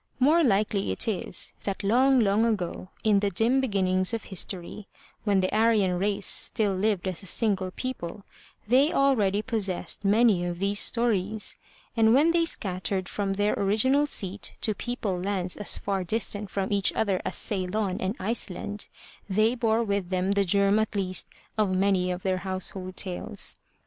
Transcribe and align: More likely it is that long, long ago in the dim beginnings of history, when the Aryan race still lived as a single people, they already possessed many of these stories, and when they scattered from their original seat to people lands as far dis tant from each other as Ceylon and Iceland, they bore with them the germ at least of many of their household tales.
More 0.19 0.43
likely 0.43 0.89
it 0.91 1.07
is 1.07 1.53
that 1.63 1.83
long, 1.83 2.19
long 2.19 2.43
ago 2.43 2.89
in 3.03 3.19
the 3.19 3.29
dim 3.29 3.61
beginnings 3.61 4.15
of 4.15 4.23
history, 4.23 4.87
when 5.25 5.41
the 5.41 5.55
Aryan 5.55 5.99
race 5.99 6.25
still 6.25 6.73
lived 6.73 7.07
as 7.07 7.21
a 7.21 7.27
single 7.27 7.69
people, 7.69 8.23
they 8.67 8.91
already 8.91 9.43
possessed 9.43 10.03
many 10.03 10.43
of 10.43 10.57
these 10.57 10.79
stories, 10.79 11.55
and 11.95 12.15
when 12.15 12.31
they 12.31 12.45
scattered 12.45 13.07
from 13.07 13.33
their 13.33 13.53
original 13.53 14.07
seat 14.07 14.53
to 14.61 14.73
people 14.73 15.19
lands 15.21 15.55
as 15.55 15.77
far 15.77 16.03
dis 16.03 16.31
tant 16.31 16.49
from 16.49 16.71
each 16.73 16.91
other 16.93 17.21
as 17.23 17.35
Ceylon 17.35 17.97
and 18.01 18.15
Iceland, 18.19 18.87
they 19.29 19.53
bore 19.53 19.83
with 19.83 20.09
them 20.09 20.31
the 20.31 20.43
germ 20.43 20.79
at 20.79 20.95
least 20.95 21.27
of 21.59 21.75
many 21.77 22.09
of 22.09 22.23
their 22.23 22.37
household 22.37 22.97
tales. 22.97 23.59